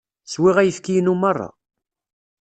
[0.31, 1.49] Swiɣ ayefki-inu merra.